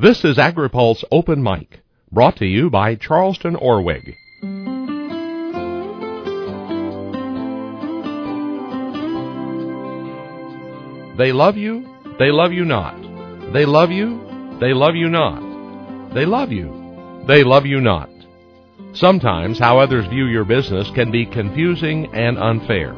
[0.00, 1.80] This is AgriPulse Open Mic,
[2.12, 4.14] brought to you by Charleston Orwig.
[11.16, 11.84] They love you,
[12.16, 12.94] they love you not.
[13.52, 14.20] They love you,
[14.60, 16.14] they love you not.
[16.14, 18.08] They love you, they love you not.
[18.92, 22.92] Sometimes how others view your business can be confusing and unfair.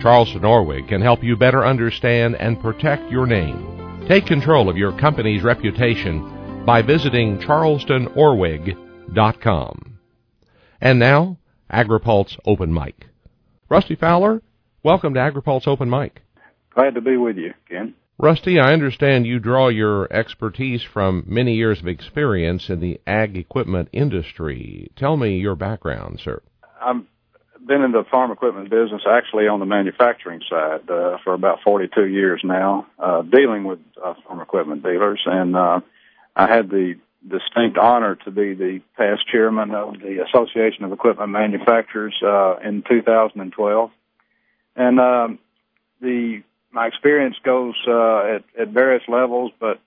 [0.00, 3.73] Charleston Orwig can help you better understand and protect your name.
[4.08, 9.98] Take control of your company's reputation by visiting charlestonorwig.com.
[10.78, 11.38] And now,
[11.72, 13.06] AgriPulse Open Mic.
[13.70, 14.42] Rusty Fowler,
[14.82, 16.20] welcome to AgriPulse Open Mic.
[16.74, 17.94] Glad to be with you, Ken.
[18.18, 23.38] Rusty, I understand you draw your expertise from many years of experience in the ag
[23.38, 24.90] equipment industry.
[24.96, 26.42] Tell me your background, sir.
[26.78, 27.08] I'm
[27.66, 32.06] been in the farm equipment business actually on the manufacturing side uh, for about 42
[32.06, 35.80] years now, uh, dealing with uh, farm equipment dealers, and uh,
[36.36, 36.96] I had the
[37.26, 42.82] distinct honor to be the past chairman of the Association of Equipment Manufacturers uh, in
[42.88, 43.90] 2012,
[44.76, 45.38] and um,
[46.00, 49.80] the my experience goes uh, at, at various levels, but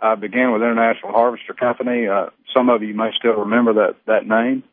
[0.00, 2.08] I began with International Harvester Company.
[2.08, 4.64] Uh, some of you may still remember that that name.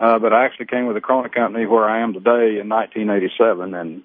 [0.00, 3.74] Uh, but I actually came with the Krone Company where I am today in 1987,
[3.74, 4.02] and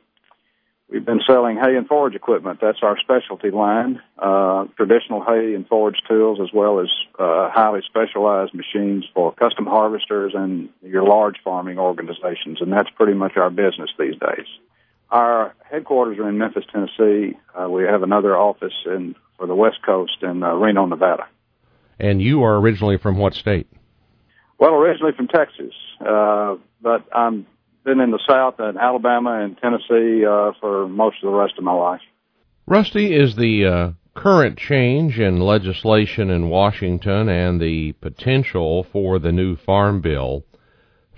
[0.90, 2.60] we've been selling hay and forage equipment.
[2.62, 6.88] That's our specialty line, uh, traditional hay and forage tools, as well as
[7.18, 13.14] uh, highly specialized machines for custom harvesters and your large farming organizations, and that's pretty
[13.14, 14.48] much our business these days.
[15.12, 17.38] Our headquarters are in Memphis, Tennessee.
[17.58, 21.28] Uh, we have another office in for the West Coast in uh, Reno, Nevada.
[22.00, 23.68] And you are originally from what state?
[24.58, 27.46] Well, originally from Texas, uh, but I'm
[27.84, 31.64] been in the South and Alabama and Tennessee uh, for most of the rest of
[31.64, 32.02] my life.
[32.66, 39.32] Rusty, is the uh, current change in legislation in Washington and the potential for the
[39.32, 40.44] new farm bill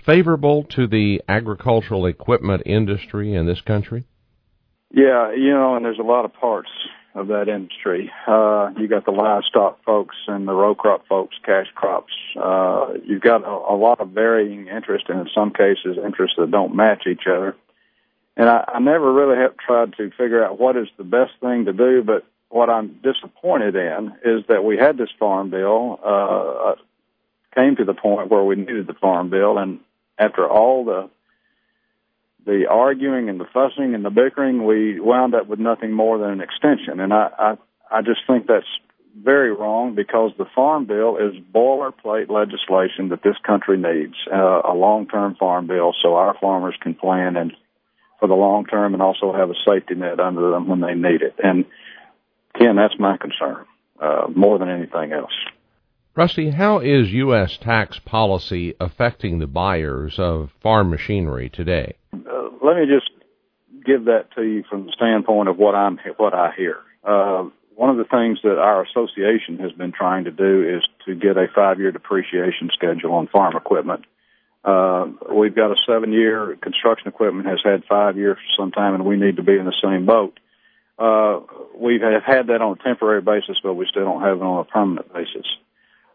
[0.04, 4.04] favorable to the agricultural equipment industry in this country?
[4.90, 6.70] Yeah, you know, and there's a lot of parts
[7.18, 8.10] of that industry.
[8.26, 12.12] Uh, you got the livestock folks and the row crop folks, cash crops.
[12.40, 16.50] Uh, you've got a, a lot of varying interest, and in some cases, interests that
[16.50, 17.56] don't match each other.
[18.36, 21.64] And I, I never really have tried to figure out what is the best thing
[21.64, 26.74] to do, but what I'm disappointed in is that we had this farm bill, uh,
[27.54, 29.80] came to the point where we needed the farm bill, and
[30.18, 31.10] after all the
[32.44, 36.30] the arguing and the fussing and the bickering, we wound up with nothing more than
[36.30, 37.00] an extension.
[37.00, 37.54] And I, I,
[37.90, 38.66] I just think that's
[39.16, 44.74] very wrong because the Farm Bill is boilerplate legislation that this country needs, uh, a
[44.74, 47.52] long-term farm bill so our farmers can plan and
[48.20, 51.22] for the long term and also have a safety net under them when they need
[51.22, 51.34] it.
[51.42, 51.64] And
[52.58, 53.64] Ken, that's my concern,
[54.00, 55.32] uh, more than anything else.
[56.18, 57.56] Rusty, how is U.S.
[57.62, 61.94] tax policy affecting the buyers of farm machinery today?
[62.12, 63.08] Uh, let me just
[63.86, 66.78] give that to you from the standpoint of what I'm what I hear.
[67.04, 67.44] Uh,
[67.76, 71.36] one of the things that our association has been trying to do is to get
[71.36, 74.04] a five-year depreciation schedule on farm equipment.
[74.64, 79.04] Uh, we've got a seven-year construction equipment has had five years for some time, and
[79.04, 80.36] we need to be in the same boat.
[80.98, 81.38] Uh,
[81.76, 84.58] we have had that on a temporary basis, but we still don't have it on
[84.58, 85.46] a permanent basis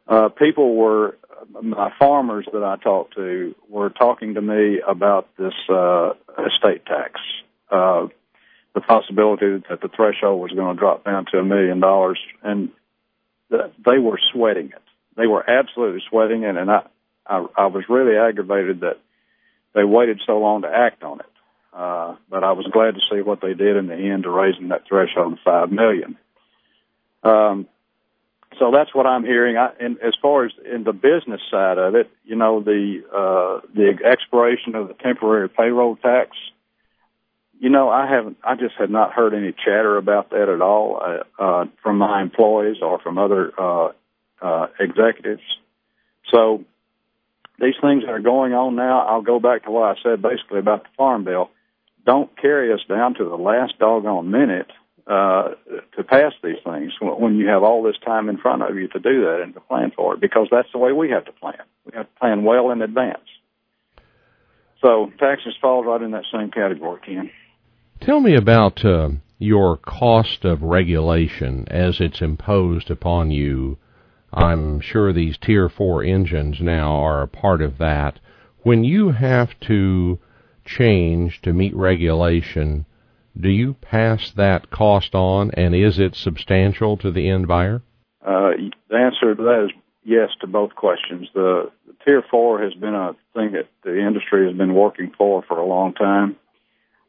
[0.08, 1.18] uh, people were
[1.62, 6.12] my farmers that I talked to were talking to me about this uh,
[6.46, 7.20] estate tax,
[7.70, 8.08] uh,
[8.74, 12.70] the possibility that the threshold was going to drop down to a million dollars, and
[13.50, 14.82] they were sweating it.
[15.16, 16.88] They were absolutely sweating it, and I,
[17.26, 19.00] I, I was really aggravated that
[19.76, 21.26] they waited so long to act on it.
[21.74, 24.70] Uh, but I was glad to see what they did in the end to raising
[24.70, 26.18] that threshold to five million.
[27.24, 27.68] Um,
[28.64, 29.58] so that's what I'm hearing.
[29.58, 33.68] I, and as far as in the business side of it, you know, the uh,
[33.76, 36.30] the expiration of the temporary payroll tax.
[37.60, 38.38] You know, I haven't.
[38.42, 42.22] I just have not heard any chatter about that at all uh, uh, from my
[42.22, 43.92] employees or from other uh,
[44.42, 45.44] uh, executives.
[46.34, 46.64] So
[47.60, 50.60] these things that are going on now, I'll go back to what I said basically
[50.60, 51.50] about the farm bill.
[52.06, 54.72] Don't carry us down to the last doggone minute
[55.08, 55.50] uh,
[55.98, 59.00] to pass these things when you have all this time in front of you to
[59.00, 61.60] do that and to plan for it because that's the way we have to plan.
[61.86, 63.20] We have to plan well in advance.
[64.82, 67.32] So taxes fall right in that same category, Ken.
[68.02, 69.10] Tell me about uh,
[69.40, 73.78] your cost of regulation as it's imposed upon you.
[74.32, 78.20] I'm sure these Tier 4 engines now are a part of that.
[78.64, 80.20] When you have to
[80.66, 82.86] change to meet regulation,
[83.40, 87.82] do you pass that cost on, and is it substantial to the end buyer?
[88.26, 88.52] Uh,
[88.90, 89.72] the answer to that is
[90.04, 91.28] yes to both questions.
[91.34, 95.44] The, the Tier 4 has been a thing that the industry has been working for
[95.44, 96.36] for a long time.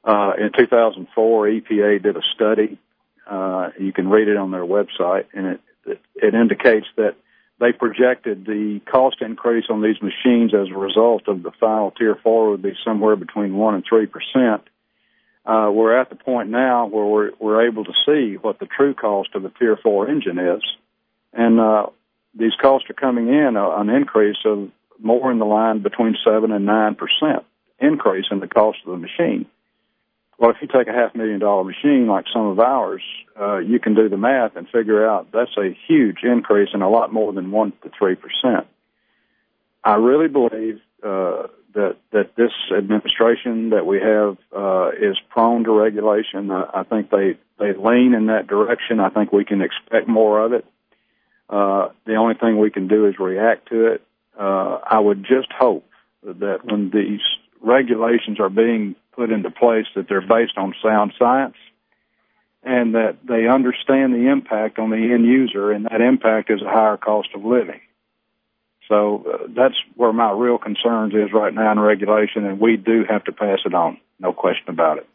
[0.03, 2.79] Uh, in 2004, EPA did a study.
[3.27, 7.17] Uh, you can read it on their website, and it, it, it indicates that
[7.61, 12.19] they projected the cost increase on these machines as a result of the final Tier
[12.23, 14.63] 4 would be somewhere between 1 and 3 percent.
[15.47, 18.95] Uh, we're at the point now where we're, we're able to see what the true
[18.95, 20.63] cost of a Tier 4 engine is.
[21.33, 21.87] And uh,
[22.35, 24.71] these costs are coming in uh, an increase of
[25.01, 27.45] more in the line between 7 and 9 percent
[27.79, 29.47] increase in the cost of the machine.
[30.39, 33.03] Well, if you take a half million dollar machine like some of ours,
[33.41, 36.89] uh, you can do the math and figure out that's a huge increase and a
[36.89, 38.67] lot more than one to three percent.
[39.85, 45.73] I really believe uh, that that this administration that we have uh, is prone to
[45.73, 46.51] regulation.
[46.51, 49.01] I, I think they they lean in that direction.
[49.01, 50.65] I think we can expect more of it.
[51.49, 54.03] Uh, the only thing we can do is react to it.
[54.39, 55.85] Uh, I would just hope
[56.23, 57.21] that when these
[57.61, 61.57] regulations are being put into place that they're based on sound science
[62.63, 66.69] and that they understand the impact on the end user and that impact is a
[66.69, 67.81] higher cost of living.
[68.89, 73.05] So uh, that's where my real concerns is right now in regulation and we do
[73.09, 73.99] have to pass it on.
[74.21, 75.09] No question about it.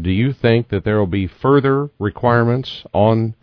[0.00, 3.34] Do you think that there will be further requirements on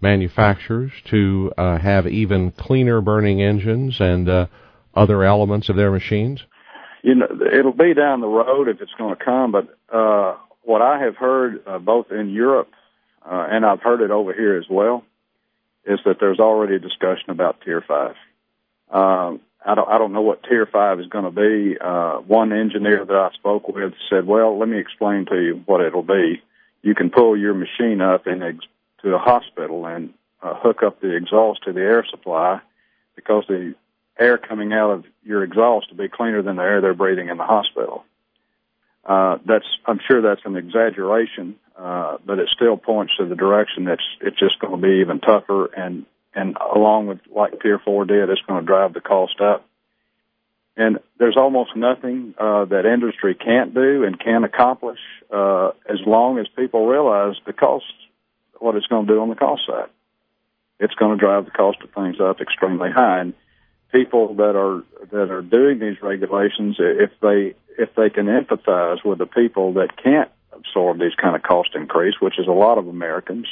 [0.00, 4.46] manufacturers to uh, have even cleaner burning engines and uh,
[4.94, 6.40] other elements of their machines?
[7.02, 9.52] you know, it'll be down the road if it's going to come.
[9.52, 12.70] But uh, what I have heard uh, both in Europe
[13.24, 15.04] uh, and I've heard it over here as well
[15.84, 18.14] is that there's already a discussion about Tier Five.
[18.90, 21.76] Um, I don't I don't know what Tier Five is going to be.
[21.78, 25.80] Uh, one engineer that I spoke with said, "Well, let me explain to you what
[25.80, 26.42] it'll be.
[26.82, 28.66] You can pull your machine up in ex-
[29.02, 32.60] to a hospital and uh, hook up the exhaust to the air supply
[33.16, 33.74] because the
[34.18, 37.36] air coming out of your exhaust to be cleaner than the air they're breathing in
[37.36, 38.04] the hospital.
[39.04, 43.84] Uh, that's, I'm sure that's an exaggeration, uh, but it still points to the direction
[43.84, 46.04] that's, it's just going to be even tougher and,
[46.34, 49.66] and along with like Tier 4 did, it's going to drive the cost up.
[50.76, 55.00] And there's almost nothing, uh, that industry can't do and can accomplish,
[55.30, 57.84] uh, as long as people realize the cost,
[58.58, 59.88] what it's going to do on the cost side.
[60.78, 63.20] It's going to drive the cost of things up extremely high.
[63.20, 63.34] And,
[63.92, 69.18] people that are that are doing these regulations, if they if they can empathize with
[69.18, 72.88] the people that can't absorb these kind of cost increase, which is a lot of
[72.88, 73.46] Americans,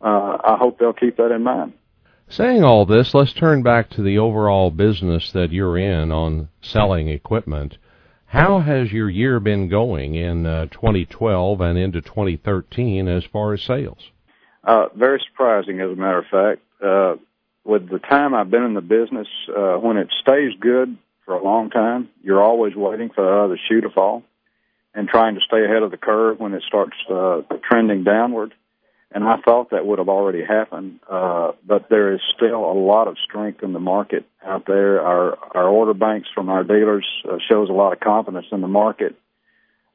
[0.00, 1.72] uh, I hope they'll keep that in mind.
[2.30, 7.08] Saying all this, let's turn back to the overall business that you're in on selling
[7.08, 7.78] equipment.
[8.26, 13.62] How has your year been going in uh, 2012 and into 2013 as far as
[13.62, 14.10] sales?
[14.62, 16.62] Uh, very surprising, as a matter of fact.
[16.84, 17.14] Uh,
[17.64, 21.42] with the time I've been in the business, uh, when it stays good for a
[21.42, 24.22] long time, you're always waiting for the shoe to fall
[24.94, 28.52] and trying to stay ahead of the curve when it starts uh, trending downward.
[29.10, 33.08] And I thought that would have already happened, uh, but there is still a lot
[33.08, 35.00] of strength in the market out there.
[35.00, 38.68] Our our order banks from our dealers uh, shows a lot of confidence in the
[38.68, 39.16] market.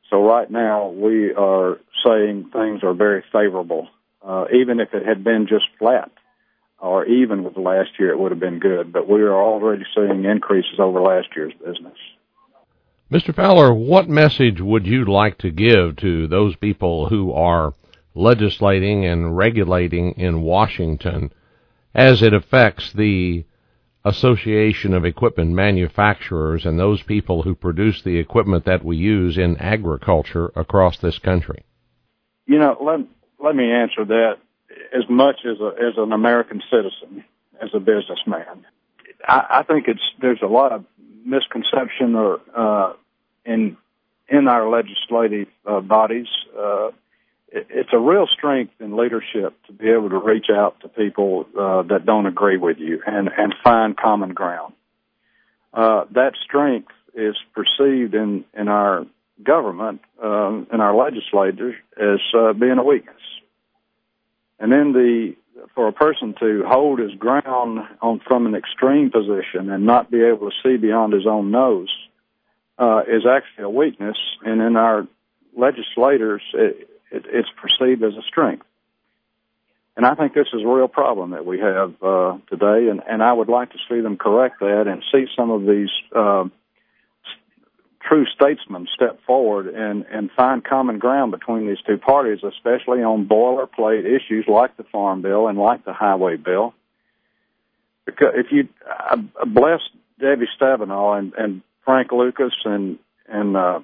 [0.09, 3.87] So right now we are saying things are very favorable,
[4.25, 6.11] uh, even if it had been just flat
[6.83, 8.91] or even with last year, it would have been good.
[8.91, 11.97] But we are already seeing increases over last year's business.
[13.09, 13.33] Mr.
[13.33, 17.73] Fowler, what message would you like to give to those people who are
[18.15, 21.31] legislating and regulating in Washington
[21.93, 23.45] as it affects the
[24.05, 29.55] Association of Equipment Manufacturers and those people who produce the equipment that we use in
[29.57, 31.63] agriculture across this country?
[32.45, 32.99] You know, let,
[33.41, 34.33] let me answer that
[34.93, 37.23] as much as a, as an American citizen,
[37.61, 38.65] as a businessman.
[39.25, 40.83] I, I think it's there's a lot of
[41.25, 42.93] misconception or uh,
[43.45, 43.77] in
[44.27, 46.27] in our legislative uh, bodies.
[46.57, 46.91] Uh,
[47.53, 51.83] it's a real strength in leadership to be able to reach out to people uh,
[51.83, 54.73] that don't agree with you and and find common ground.
[55.73, 59.05] Uh, that strength is perceived in in our
[59.43, 63.21] government, um, in our legislators, as uh, being a weakness.
[64.59, 65.35] And then the
[65.75, 70.23] for a person to hold his ground on from an extreme position and not be
[70.23, 71.89] able to see beyond his own nose
[72.79, 75.07] uh, is actually a weakness, and in our
[75.55, 78.65] legislators, it, it, it's perceived as a strength.
[79.95, 83.21] And I think this is a real problem that we have uh, today, and, and
[83.21, 86.45] I would like to see them correct that and see some of these uh,
[88.01, 93.27] true statesmen step forward and, and find common ground between these two parties, especially on
[93.27, 96.73] boilerplate issues like the Farm Bill and like the Highway Bill.
[98.05, 99.15] because if you I
[99.45, 99.81] bless
[100.19, 103.79] Debbie Stabenow and, and Frank Lucas and and uh,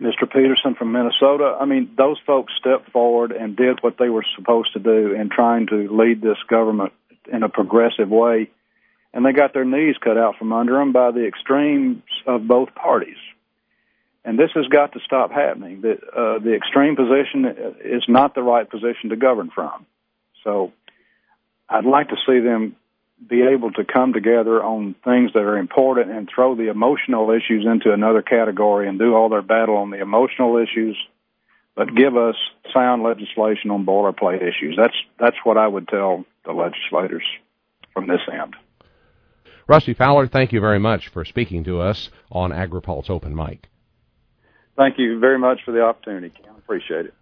[0.00, 0.30] Mr.
[0.30, 1.56] Peterson from Minnesota.
[1.60, 5.28] I mean, those folks stepped forward and did what they were supposed to do in
[5.28, 6.92] trying to lead this government
[7.30, 8.50] in a progressive way,
[9.12, 12.74] and they got their knees cut out from under them by the extremes of both
[12.74, 13.16] parties.
[14.24, 15.80] And this has got to stop happening.
[15.80, 17.46] The, uh, the extreme position
[17.84, 19.86] is not the right position to govern from.
[20.44, 20.72] So
[21.68, 22.76] I'd like to see them
[23.26, 27.66] be able to come together on things that are important and throw the emotional issues
[27.66, 30.96] into another category and do all their battle on the emotional issues,
[31.74, 32.36] but give us
[32.72, 34.76] sound legislation on boilerplate issues.
[34.76, 37.24] That's that's what I would tell the legislators
[37.92, 38.54] from this end.
[39.66, 43.68] Rusty Fowler, thank you very much for speaking to us on AgriPulse Open Mic.
[44.76, 46.32] Thank you very much for the opportunity.
[46.46, 47.14] I appreciate it.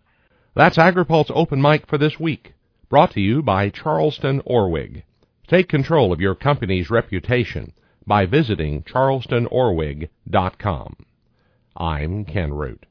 [0.54, 2.54] That's AgriPulse Open Mic for this week,
[2.88, 5.02] brought to you by Charleston Orwig.
[5.48, 7.72] Take control of your company's reputation
[8.04, 10.96] by visiting charlestonorwig.com.
[11.76, 12.84] I'm Ken Root.